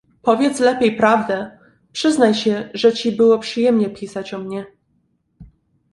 [0.21, 1.57] "Powiedz lepiej prawdę...
[1.91, 4.65] Przyznaj się, że ci było przyjemnie pisać o mnie..."